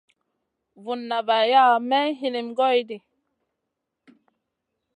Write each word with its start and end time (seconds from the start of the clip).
Vunna 0.83 1.17
vaya 1.27 1.63
nay 1.77 1.85
ma 1.89 1.99
hinim 2.19 2.47
goy 2.57 2.77
ɗi. 2.89 2.97